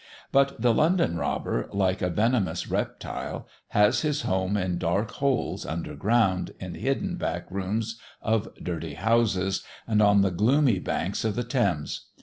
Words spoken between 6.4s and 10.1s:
in hidden back rooms of dirty houses, and